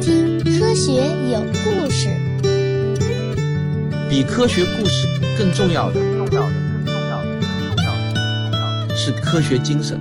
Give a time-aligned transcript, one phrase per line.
[0.00, 0.92] 听《科学
[1.30, 2.08] 有故事》。
[4.08, 6.52] 比科学故事更重要的，重要的，
[6.84, 9.98] 更重要的，更重要的，更重要的是科学精神。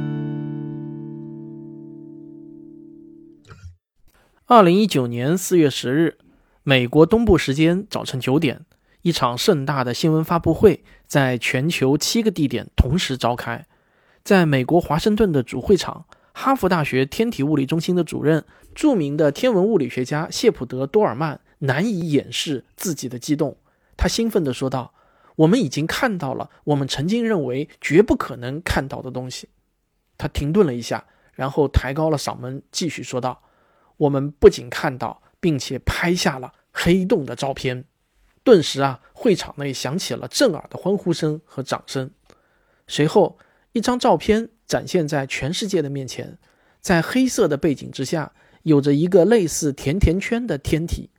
[4.45, 6.18] 二零一九年四月十日，
[6.64, 8.62] 美国东部时间早晨九点，
[9.02, 13.66] 一场盛大的新闻发布会在全球七个地点同时召开。
[14.23, 18.43] 在美国华盛顿的主会场，哈佛大学天体物理中心的主任、
[18.76, 23.57] 著名的天文物理学家谢普德·多尔曼难以掩饰自己的激动。
[23.97, 24.93] 他兴奋地说道
[25.38, 29.47] ：“我们已经看到了我们曾经认为绝不可能看到的东西。”
[30.18, 33.42] 他停顿了一下，然后抬高了嗓门，继续说道
[33.97, 37.86] ：“我们不仅看到，并且拍下了黑洞的照片。”
[38.44, 42.11] 顿时啊，会场内响起了震耳的欢呼声和掌声。
[42.88, 43.39] 随后，
[43.72, 46.38] 一张照片展现在全世界的面前，
[46.80, 48.33] 在黑色的背景之下，
[48.66, 51.11] 有着一个类似甜甜圈的天体。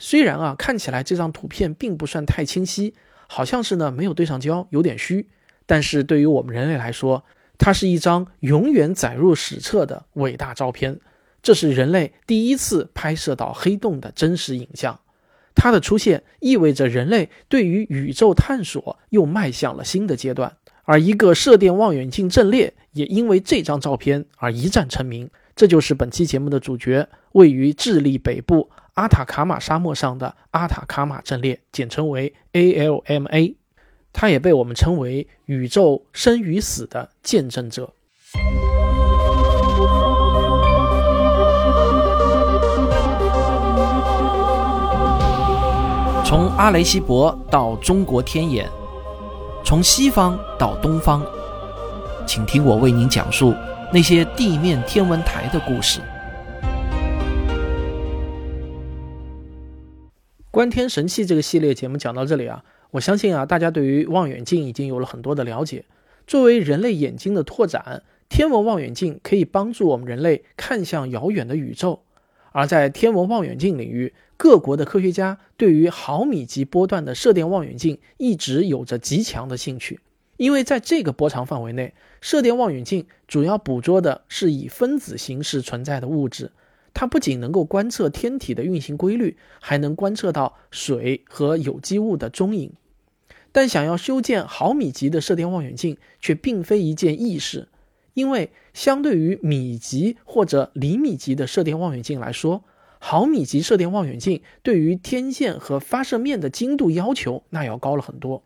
[0.00, 2.94] 虽然啊，看起来这张图片并不算太清晰，
[3.28, 5.28] 好像是呢没有对上焦，有点虚。
[5.64, 7.22] 但是对于我们人类来说，
[7.56, 10.98] 它是一张永远载入史册的伟大照片。
[11.40, 14.98] 这是人类第一次拍摄到黑洞的真实影像。
[15.54, 20.56] 它的出现意味着人类对于宇宙探索又迈向了新的阶段。
[20.84, 33.56] 而一个射电望远镜阵列也因为这张照片而一战成名，这就是本期节目的主角——位于智利北部阿塔卡马沙漠上的阿塔卡马阵列，简称为 ALMA。
[34.12, 37.92] 它也被我们称为宇宙生与死的见证者。
[46.24, 48.70] 从阿雷西博到中国天眼。
[49.64, 51.20] 从西方到东方，
[52.28, 53.52] 请听我为您讲述
[53.90, 56.00] 那些地面天文台的故事。
[60.50, 65.86] 观天神器这个系列节目讲到这里啊，我相信啊，大家对于望远镜已经有了很多的了解。
[66.26, 72.02] 作为人类眼睛的拓展，天文望远镜可以帮助我们人类看向遥远的宇宙。
[72.52, 80.00] 而在天文望远镜领域，各国的科学家对于毫米级波段的射电望远镜一直有着极强的兴趣，
[80.38, 86.52] 因为在这个波长范围内，射电望远镜主要捕捉的是以分子形式存在的物质。
[86.94, 92.72] 它不仅能够观测天体的运行规律，还能观测到水和有机物的踪影。
[93.50, 97.68] 但想要修建毫米级的射电望远镜，却并非一件易事。
[98.14, 102.62] 因为相对于米级或者厘米级的射电望远镜来说，
[103.00, 108.44] 毫米级射电望远镜对于天线和发射面的精度要求那要高了很多。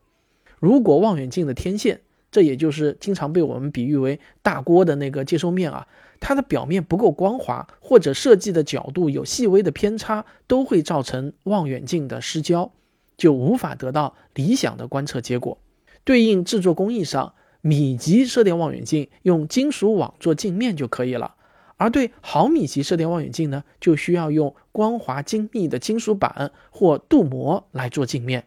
[0.62, 5.88] 如果望远镜的天线，这也就是经常被我们比喻为大锅的那个接收面啊，
[6.20, 12.70] 它的表面不够光滑，或者设计的角度有细微的偏差，都会造成望远镜的失焦，
[13.16, 15.58] 就无法得到理想的观测结果。
[16.04, 17.34] 对应制作工艺上。
[17.64, 21.36] 米级射电望远镜用金属网做镜面就可以了，
[21.76, 28.46] 而对毫米级射电望远镜呢，就需要用光滑精密的金属板或镀膜来做镜面。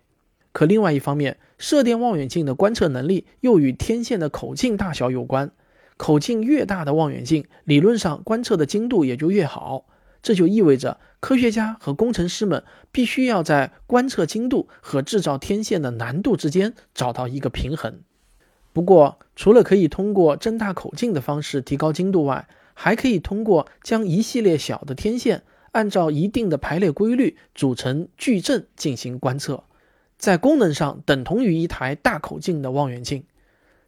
[0.55, 5.51] 可另外一方面，射电望远镜的观测能力又与天线的口径大小有关。
[5.97, 9.85] 口径越大的望远镜，理论上观测的精度也就越好。
[10.23, 17.99] 这就意味着科学家和工程师们必须要在观测精度和制造天线的难度之间找到一个平衡。
[18.72, 25.43] 不过，除了可以通过增大口径的方式提高精度外，还可以通过将一系列小的天线
[25.73, 29.66] 按照一定的排列规律组成矩阵进行观测，
[30.25, 33.25] 在功能上等同于一台大口径的望远镜。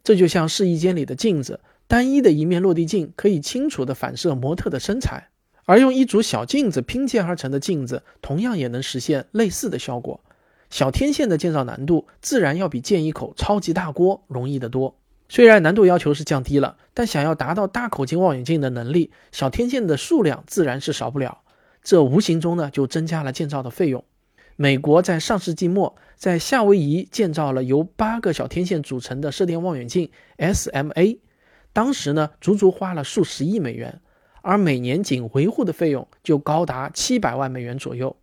[0.04, 5.30] 这就像试衣间里的镜子，单一的一面落地镜可以清楚地反射模特的身材，
[5.64, 10.20] 而用一组小镜子拼接而成的镜子，同样也能实现类似的效果。
[10.70, 14.96] 小天线的建造难度自然要比建一口超级大锅容易得多。
[15.28, 21.38] 虽然难度要求是降低了，但想要达到大口径望远镜的能力，小天线的数量自然是少不了。
[21.82, 24.04] 这无形中呢就增加了建造的费用。
[24.60, 31.20] 美国在上世纪末在夏威夷建造了由八个小天线组成的射电望远镜 SMA，
[31.72, 34.00] 当时呢足足花了数十亿美元，
[34.42, 38.16] 而每年仅维护的费用就高达七百万美元左右。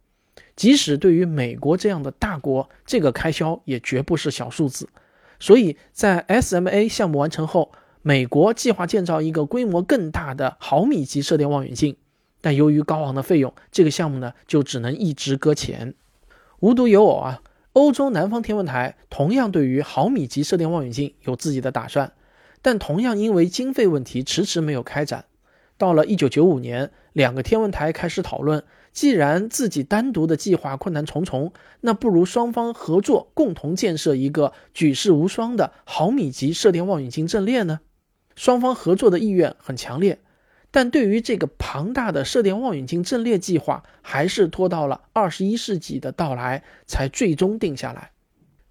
[0.58, 4.90] 即使对于美国这样的大国，这个开销也绝不是小数字。
[5.40, 7.72] 所以在 SMA 项目完成后，
[8.02, 11.96] 美国计划建造一个规模更大的毫米级射电望远镜，
[12.42, 15.94] 但由于高昂的费用，这个项目呢就只能一直搁浅。
[16.60, 17.42] 无独有偶啊，
[17.74, 22.14] 欧洲南方天文台同样对于毫米级射电望远镜有自己的打算，
[22.62, 25.26] 但同样因为经费问题迟迟没有开展。
[25.78, 28.64] 到了一九九五年，两个天文台开始讨论，
[28.94, 37.82] 既然自己单独的计划困难重重，那不如双方合作，共同建设一个举世无双的毫米级射电望远镜阵列呢？
[38.38, 40.20] 双方合作的意愿很强烈，
[40.76, 48.12] 但对于这个庞大的射电望远镜阵列计划，还是拖到了二十一世纪的到来才最终定下来。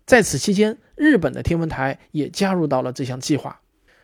[0.05, 3.63] 在此期间，日本的天文台也加入到了这项计划。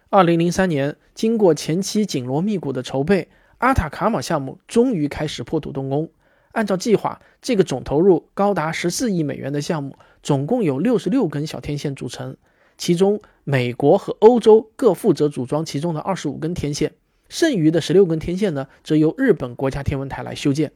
[0.09, 6.11] 二零零三年，经过前期紧锣密鼓的筹备，阿塔卡马项目终于开始破土动工。
[6.53, 12.39] 按照计划，这个总投入高达十四亿美元的项目，总共有六十六根小天线组成，
[12.79, 16.95] 其中美国和欧洲各负责组装其中的二十五根天线，
[17.31, 20.73] 剩余的十六根天线呢，则由日本国家天文台来修建。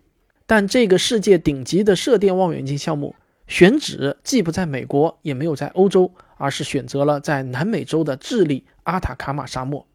[0.47, 3.15] 但这个世界顶级的射电望远镜项目
[3.47, 8.65] 选址既不在美国，也没有在欧洲，而是选择了在南美洲的智利。
[8.85, 9.87] 阿塔卡马沙漠，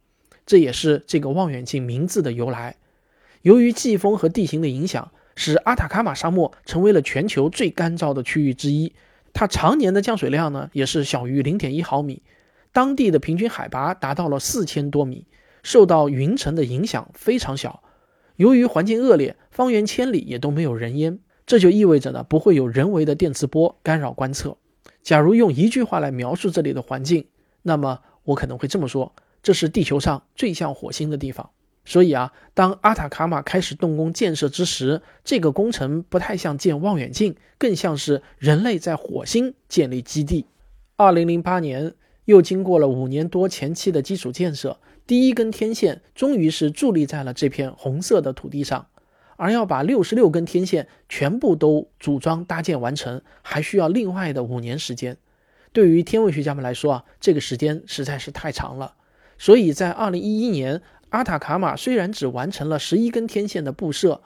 [0.45, 2.75] 这也是这个望远镜名字的由来。
[3.43, 8.91] 由于季风和地形的影响，使阿塔卡马沙漠成为了全球最干燥的区域之一。
[9.31, 12.23] 它常年的降水量呢，也是小于零点一毫米。
[12.73, 15.25] 当地的平均海拔达到了四千多米，
[15.63, 17.83] 受到云层的影响非常小。
[18.35, 24.57] 由于环境恶劣，方圆千里也都没有人烟，这就意味着呢，不会有人为的电磁波干扰观测。
[25.01, 27.25] 假如用一句话来描述这里的环境，
[27.63, 27.99] 那么。
[28.25, 31.49] 我可能会这么说，这是地球上最像火星的地方。
[31.83, 40.45] 所以啊，当阿塔卡马开始动工建设之时，这个工程不太像建望远镜，更像是人类在火星建立基地。
[40.95, 41.95] 二零零八年，
[42.25, 44.77] 又经过了五年多前期的基础建设，
[45.09, 48.85] 第一根天线终于是伫立在了这片红色的土地上。
[49.37, 55.17] 而要把六十六根天线全部都组装搭建完成，还需要另外的五年时间。
[55.73, 58.93] 对于天文学家们来说啊，这个时间实在是太长了。
[59.39, 64.21] 所以在二零一一年，阿塔卡马虽然只完成了十一根天线的布设，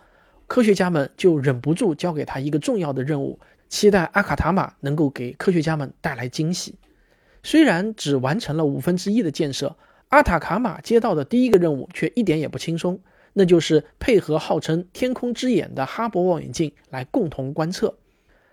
[0.48, 3.40] 科学家们就忍不住交给他一个重要的任务，
[3.70, 6.76] 期待阿卡塔马能够给科学家们带来惊喜。
[7.42, 9.78] 虽然只完成了五分之一的建设，
[10.14, 13.00] 阿塔卡马接到的第一个任务却一点也不轻松，
[13.34, 17.98] 那就是配合号称“天空之眼”的哈勃望远镜来共同观测。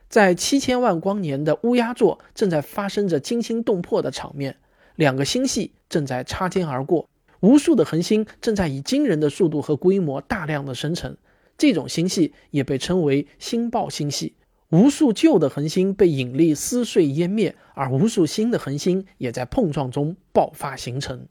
[0.09, 4.57] 在七千万光年的乌鸦座正在发生着惊心动魄的场面，
[4.97, 7.11] 两个星系正在擦肩而过，
[7.41, 11.15] 无数的恒星正在以惊人的速度和规模大量的生成。
[11.59, 14.33] 这种星系也被称为星爆星系。
[14.71, 21.27] 无数旧的恒星被引力撕碎湮灭，而无数新的恒星也在碰撞中爆发形成。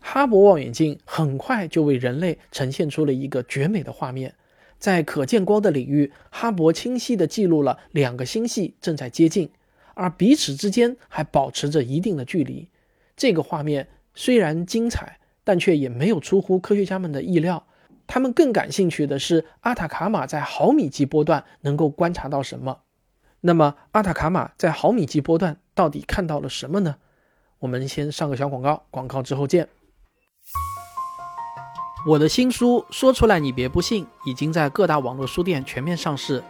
[0.00, 4.34] 哈勃望远镜很快就为人类呈现出了一个绝美的画面。
[4.78, 9.50] 在可见光的领域，哈勃清晰地记录了两个星系正在接近，
[9.94, 12.68] 而彼此之间还保持着一定的距离。
[13.16, 17.66] 这个画面虽然精彩，但却也没有出乎科学家们的意料。
[18.06, 22.82] 他们更感兴趣的是阿塔卡马在毫米级波段能够观察到什么。
[23.40, 26.96] 那么，阿塔卡马在毫米级波段到底看到了什么呢？
[27.58, 29.68] 我们先上个小广告，广告之后见。
[32.06, 36.42] 我的新书说出来你别不信，已经在各大网络书店全面上市。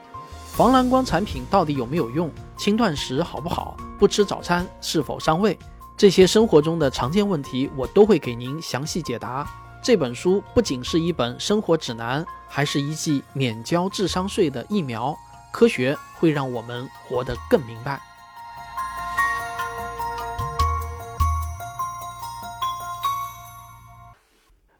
[0.53, 2.31] 防蓝光产品到底有没有用？
[2.56, 3.77] 轻断食好不好？
[3.99, 5.59] 不吃早餐是否伤胃？
[5.97, 9.49] 这些生活中的常见问题，我都会给您详细解答。
[9.83, 15.17] 这本书不仅是一本生活指南，还是一剂免交智商税的疫苗。
[15.50, 18.00] 科学会让我们活得更明白。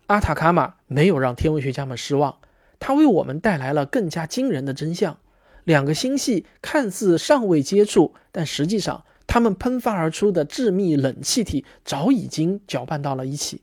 [0.09, 2.39] 阿塔卡马没有让天文学家们失望，
[2.81, 5.19] 它为我们带来了更加惊人的真相：
[5.65, 13.61] 两个星系看似尚未接触，但实际上它们喷发而出的致密冷气体早已经搅拌到了一起。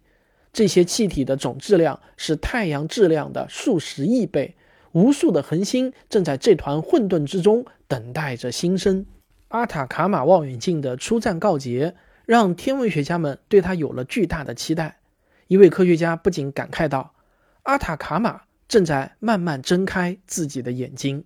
[0.53, 4.55] 这些气体的总质量是太阳质量的数十亿倍。
[4.91, 9.07] 无数的恒星正在这团混沌之中等待着新生。
[9.47, 11.95] 阿塔卡马望远镜的出战告捷，
[12.27, 14.99] 让天文学家们对它有了巨大的期待。
[15.47, 17.13] 一位科学家不仅感慨道
[17.63, 21.23] ：“阿塔卡马正在慢慢睁开自己的眼睛。”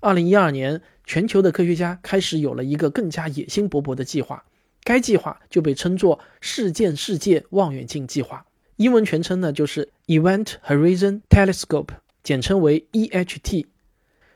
[0.00, 4.44] 二零一二年，全球的科学家开始有了一个更加野心勃勃的计划，
[4.84, 11.88] 该计划就被称作“事件世界望远镜计划”，英文全称呢就是 Event Horizon Telescope，
[12.22, 13.66] 简称为 EHT。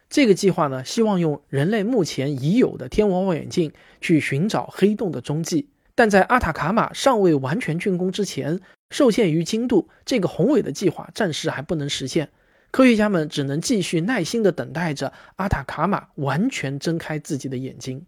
[0.09, 5.69] 这个计划呢，希望用人类目前已有的天文望远镜去寻找黑洞的踪迹。
[5.95, 12.28] 但在阿塔卡马尚未完全竣工之前，受限于精度，这个宏伟的计划暂时还不能实现。
[12.70, 18.04] 科学家们只能继续耐心地等待着阿塔卡马完全睁开自己的眼睛。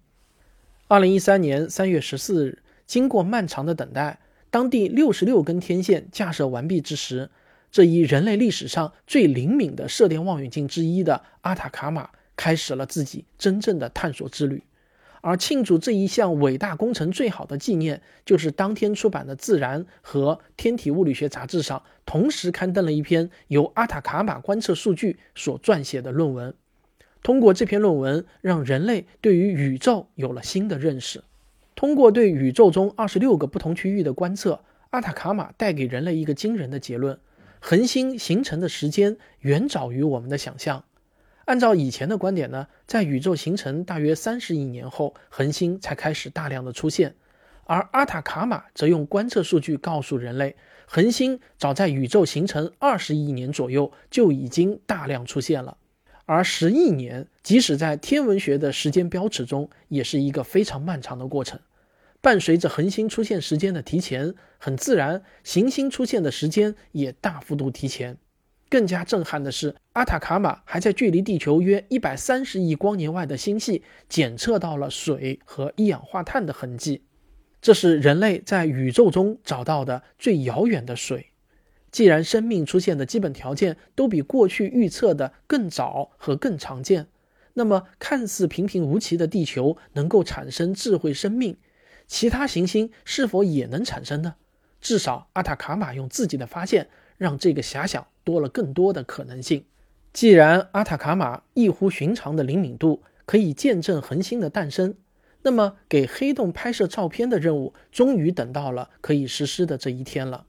[0.86, 4.20] 二零一三年三月十四日，经过漫长的等待，
[4.50, 7.30] 当第六十六根天线架设完毕之时，
[7.70, 14.62] 这一人类历史上最灵敏的射电望远镜之一的阿塔卡马开始了自己真正的探索之旅。
[15.22, 26.52] 而庆祝这一项伟大工程最好的纪念，就是当天出版的《自然》和《天体物理学》杂志上同时刊登了一篇由阿塔卡马观测数据所撰写的论文。
[27.22, 31.22] 通过这篇论文，让人类对于宇宙有了新的认识。
[31.76, 37.18] 通过对宇宙中二十六个不同区域的观测，阿塔卡马带给人类一个惊人的结论：
[37.60, 40.84] 恒星形成的时间远早于我们的想象。
[41.44, 47.14] 按照以前的观点呢，在宇宙形成大约三十亿年后，恒星才开始大量的出现。
[47.64, 50.56] 而阿塔卡马则用观测数据告诉人类，
[50.86, 55.76] 恒星早在宇宙形成二十亿年左右就已经大量出现了。
[56.26, 61.58] 而十亿年，即使在天文学的时间标尺中，也是一个非常漫长的过程。
[62.20, 68.16] 伴随着恒星出现时间的提前，很自然，行星出现的时间也大幅度提前。
[68.72, 77.02] 更加震撼的是，阿塔卡马还在距离地球约一百三十亿光年外的星系检测到了水和一氧化碳的痕迹，
[77.60, 81.26] 这是人类在宇宙中找到的最遥远的水。
[81.90, 87.08] 既然生命出现的基本条件都比过去预测的更早和更常见，
[87.52, 91.58] 那么看似平平无奇的地球能够产生智慧生命，
[92.06, 94.36] 其他行星是否也能产生呢？
[94.80, 96.88] 至少阿塔卡马用自己的发现
[97.22, 98.06] 让这个遐想。
[98.24, 99.64] 多了更多的可能性。
[100.12, 104.94] 既然阿塔卡马异乎寻常的灵敏度可以见证恒星的诞生，
[105.42, 110.46] 那么给黑洞拍摄照片的任务终于等到了可以实施的这一天了。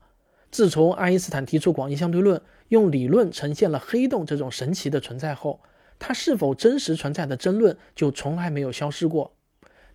[0.51, 5.61] 自从爱因斯坦提出广义相对论，用理论呈现了黑洞这种神奇的存在后，
[5.97, 9.33] 它是否真实存在的争论就从来没有消失过。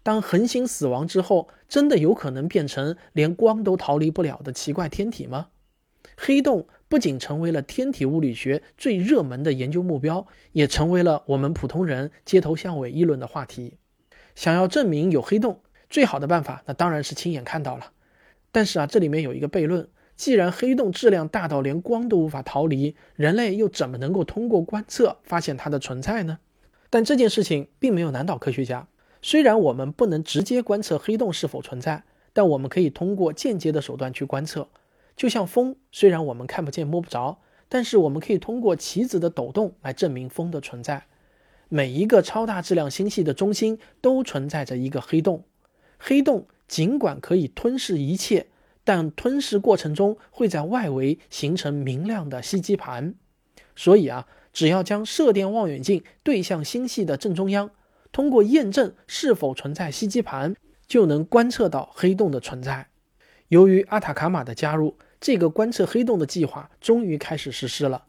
[0.03, 5.47] 当恒星死亡之后，真的有可能变成连光都逃离不了的奇怪天体吗？
[6.19, 6.67] 黑洞。
[6.91, 13.75] 不仅成为了天体物理学最热门的研究目标，也成为了我们普通人街头巷尾议论的话题。
[14.35, 15.61] 想要证明有黑洞，
[15.91, 17.93] 最好的办法那当然是亲眼看到了。
[18.51, 26.39] 但是啊，这里面有一个悖论：既然黑洞质量大到连光都无法逃离，人类又怎么能够通过观测发现它的存在呢？
[26.89, 28.89] 但这件事情并没有难倒科学家。
[29.21, 34.69] 虽然我们不能直接观测黑洞是否存在，但我们可以通过间接的手段去观测。
[35.19, 41.07] 就像风，虽然我们看不见摸不着，但是我们可以通过棋子的抖动来证明风的存在。
[41.69, 45.43] 每一个超大质量星系的中心都存在着一个黑洞，
[45.99, 48.47] 黑洞尽管可以吞噬一切，
[48.85, 53.17] 但吞噬过程中会在外围形成明亮的吸积盘。
[53.75, 57.73] 所以啊，只要将射电望远镜对向星系的正中央，
[58.13, 60.55] 通过验证是否存在吸积盘，
[60.87, 62.87] 就能观测到黑洞的存在。
[63.49, 68.05] 由于阿塔卡马的加入，这个观测黑洞的计划终于开始实施了。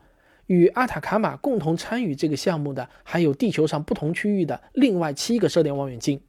[0.47, 6.21] 与阿塔卡马共同参与这个项目的，还有地球上不同区域的另外七个射电望远镜。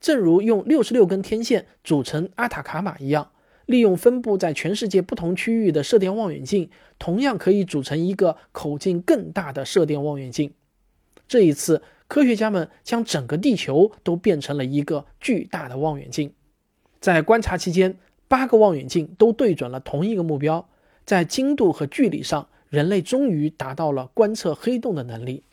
[0.00, 3.30] 正如用六十六根天线组成阿塔卡马一样，
[3.66, 10.52] 利用分布在全世界不同区域的射电望远镜，同样可以组成一个口径更大的射电望远镜。
[11.28, 16.32] 这一次，科学家们将整个地球都变成了一个巨大的望远镜。
[17.00, 20.68] 在观察期间，八个望远镜都对准了同一个目标，
[21.04, 25.44] 在精度和距离上，人类终于达到了观测黑洞的能力。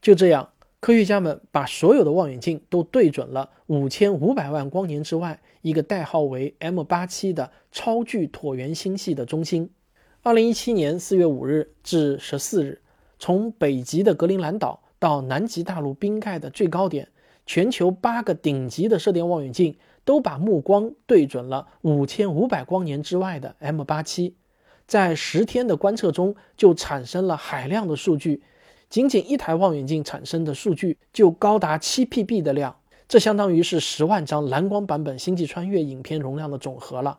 [0.00, 0.50] 就这样，
[0.80, 9.70] 科学家们把所有的望远镜都对准了五千五百万光年之外一个代号为 M 八七的超巨椭圆星系的中心。
[10.22, 12.80] 二零一七年四月五日至十四日，
[13.18, 17.08] 从北极的格陵兰岛到南极大陆冰盖的最高点，
[17.46, 19.76] 全球八个顶级的射电望远镜。
[20.04, 24.36] 都把目光对准了五千五百光年之外的 M 八七，
[24.86, 28.42] 在十天的观测中就产生了海量的数据，
[28.88, 32.76] 仅仅一台望远镜产生的数据就高达七 PB 的量，
[33.08, 37.18] 这相当于是十万张蓝光版本《星际穿越》影片容量的总和了。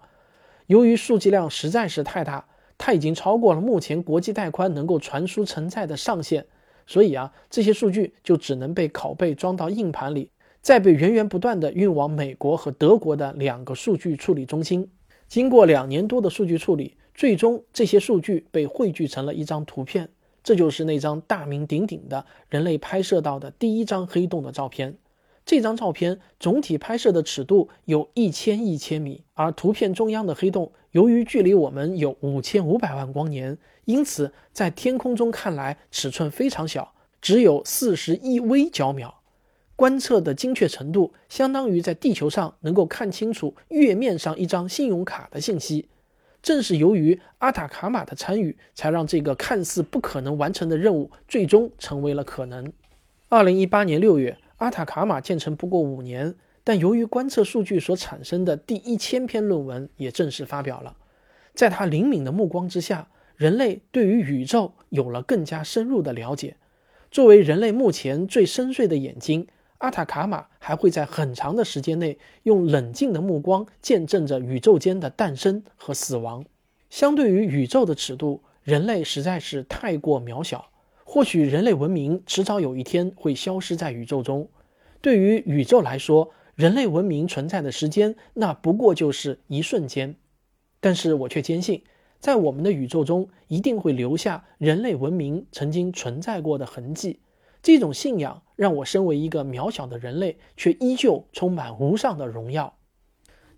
[0.68, 2.46] 由于数据量实在是太大，
[2.78, 6.46] 它已经超过了目前国际带宽能够传输承载的上限，
[6.86, 10.30] 所以啊，这些数据就只能被拷贝装到硬盘里。
[10.64, 14.90] 再被源源不断地运往美国和德国的两个数据处理中心，
[15.28, 20.08] 经过两年多的数据处理，最终这些数据被汇聚成了一张图片。
[20.42, 24.98] 这就是那张大名鼎鼎的人类拍摄到的第一张黑洞的照片。
[25.46, 39.23] 这张照片总体拍摄的尺度有一千亿千米，而图片中央的黑洞由于距离我们有五千五百万光年，因此在天空中看来尺寸非常小，只有四十亿微角秒。
[39.76, 45.90] 观测的精确程度相当于在地球上能够看清楚月面上一张信用卡的信息。
[46.42, 52.72] 正是由于阿塔卡马的参与，才让这个看似不可能完成的任务最终成为了可能。
[53.30, 60.98] 二零一八年六月，阿塔卡马建成不过五年，但由于观测数据所产生的第一千篇论文也正式发表了。
[61.54, 66.58] 在他灵敏的目光之下，人类对于宇宙有了更加深入的了解。
[67.10, 69.48] 作为人类目前最深邃的眼睛，
[69.84, 76.46] 阿塔卡马还会在很长的时间内用冷静的目光见证着宇宙间的诞生和死亡。
[76.90, 80.70] 相对于宇宙的尺度，人类实在是太过渺小。
[81.04, 84.48] 或许人类文明迟早有一天会消失在宇宙中。
[85.02, 90.16] 对于宇宙来说，人类文明存在的时间那不过就是一瞬间。
[90.80, 91.84] 但是我却坚信，
[92.22, 97.20] 在我们的宇宙中一定会留下人类文明曾经存在过的痕迹。
[97.64, 102.76] 这种信仰让我身为一个渺小的人类，却依旧充满无上的荣耀。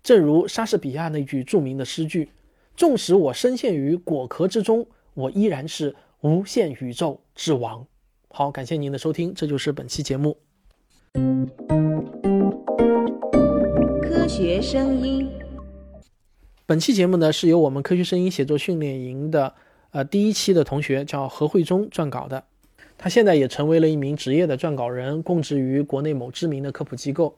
[0.00, 2.30] 正如莎士比亚那句著名的诗句
[2.76, 7.84] ：“纵使我深陷于果壳之中，我依然是无限宇宙之王。”
[8.30, 10.38] 好，感谢您的收听，这就是本期节目。
[14.00, 15.28] 科学声音。
[16.64, 19.54] 本期节目呢，是由我们科学声音写作训练营的
[19.90, 22.44] 呃第一期的同学叫何慧忠撰稿的，
[22.98, 27.36] 他现在也成为了一名职业的撰稿人，供职于国内某知名的科普机构。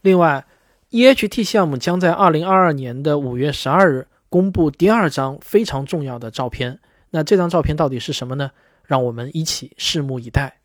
[0.00, 0.44] 另外
[0.90, 6.78] ，EHT 项目将在二零二二年的五月十二日公布第二张非常重要的照片。
[7.10, 8.52] 那这张照片到底是什么呢？
[8.84, 10.58] 让我们一起拭目以待。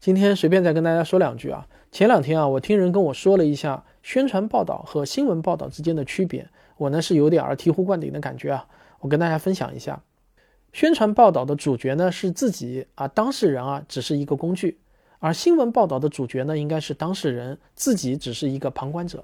[0.00, 6.48] 今天随便再跟大家说两句啊，前两天啊，我听人跟我说了一下宣传报道和新闻报道之间的区别。
[6.76, 8.66] 我呢是有点儿醍醐灌顶的感觉啊，
[9.00, 10.02] 我跟大家分享一下，
[10.72, 14.78] 宣传报道的主角呢是自己啊，当事人啊只是一个工具，
[15.18, 19.22] 而新闻报道的主角呢应该是当事人自己只是一个旁观者。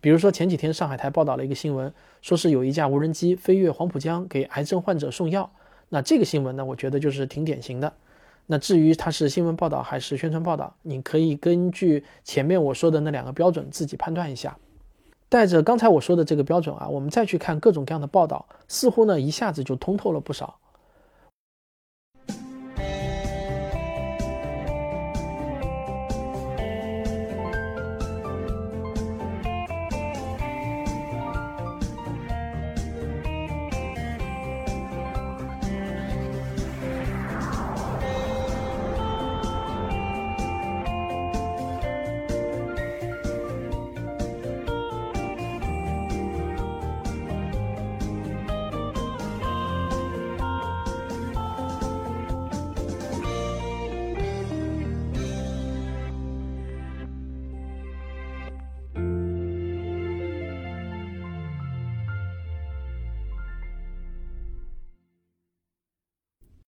[0.00, 5.50] 比如说前几天上海台报道了一个新闻，说是有一架无人机飞越黄浦江给癌症患者送药，
[5.88, 7.92] 那这个新闻呢，我觉得就是挺典型的。
[8.46, 14.56] 那至于它是新闻报道还是宣传报道，你可以根据前面我说的那两个标准自己判断一下。
[15.28, 20.56] 带着刚才我说的这个标准啊，我们再去看各种各样的报道，似乎呢一下子就通透了不少。